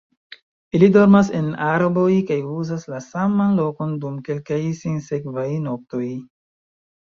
Ili 0.77 0.87
dormas 0.93 1.27
en 1.39 1.51
arboj 1.65 2.05
kaj 2.29 2.37
uzas 2.53 2.87
la 2.93 3.01
saman 3.09 3.53
lokon 3.59 3.93
dum 4.07 4.17
kelkaj 4.31 4.59
sinsekvaj 4.81 5.47
noktoj. 5.69 6.03